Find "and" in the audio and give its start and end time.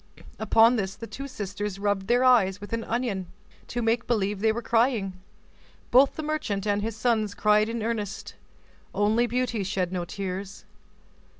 6.65-6.81